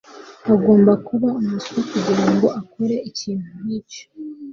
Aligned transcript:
Agomba 0.53 0.91
kuba 1.07 1.27
umuswa 1.41 1.79
kugirango 1.91 2.47
akore 2.59 2.95
ikintu 3.09 3.49
nkicyo. 3.63 4.03